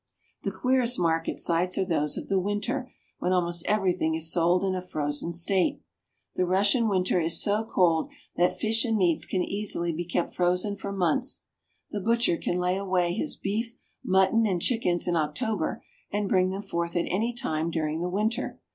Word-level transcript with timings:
The 0.41 0.49
queerest 0.51 0.97
market 0.97 1.39
sights 1.39 1.77
are 1.77 1.85
those 1.85 2.17
of 2.17 2.27
the 2.27 2.39
winter, 2.39 2.91
when 3.19 3.31
almost 3.33 3.63
everything 3.67 4.15
is 4.15 4.33
sold 4.33 4.63
in 4.63 4.73
a 4.73 4.81
frozen 4.81 5.31
state. 5.31 5.79
The 6.35 6.43
Russian 6.43 6.89
winter 6.89 7.21
is 7.21 7.39
so 7.39 7.63
cold 7.63 8.09
that 8.35 8.57
fish 8.57 8.83
and 8.83 8.97
meats 8.97 9.27
can 9.27 9.43
easily 9.43 9.91
be 9.93 10.03
kept 10.03 10.33
frozen 10.33 10.75
for 10.75 10.91
months. 10.91 11.43
The 11.91 11.99
butcher 12.01 12.37
can 12.37 12.57
lay 12.57 12.77
away 12.77 13.13
his 13.13 13.35
beef, 13.35 13.75
mutton, 14.03 14.47
and 14.47 14.59
chickens 14.59 15.07
in 15.07 15.15
October, 15.15 15.83
and 16.11 16.27
bring 16.27 16.49
them 16.49 16.63
forth 16.63 16.95
at 16.95 17.05
any 17.07 17.31
time 17.31 17.69
during 17.69 18.01
the 18.01 18.09
winter. 18.09 18.59